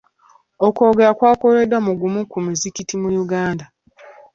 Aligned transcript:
Okwogerwa 0.67 1.13
kwakoleddwa 1.17 1.77
mu 1.85 1.93
gumu 1.99 2.21
ku 2.31 2.37
mizikiti 2.45 2.93
mu 3.01 3.09
Uganda. 3.23 3.65